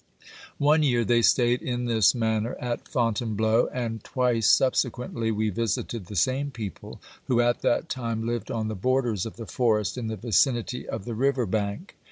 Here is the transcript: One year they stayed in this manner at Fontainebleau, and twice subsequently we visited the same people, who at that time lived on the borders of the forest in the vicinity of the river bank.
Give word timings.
One 0.57 0.81
year 0.81 1.05
they 1.05 1.21
stayed 1.21 1.61
in 1.61 1.85
this 1.85 2.15
manner 2.15 2.55
at 2.59 2.87
Fontainebleau, 2.87 3.69
and 3.71 4.03
twice 4.03 4.49
subsequently 4.49 5.29
we 5.29 5.51
visited 5.51 6.07
the 6.07 6.15
same 6.15 6.49
people, 6.49 6.99
who 7.27 7.39
at 7.39 7.61
that 7.61 7.87
time 7.87 8.25
lived 8.25 8.49
on 8.49 8.67
the 8.67 8.73
borders 8.73 9.27
of 9.27 9.35
the 9.35 9.45
forest 9.45 9.99
in 9.99 10.07
the 10.07 10.15
vicinity 10.17 10.89
of 10.89 11.05
the 11.05 11.13
river 11.13 11.45
bank. 11.45 11.97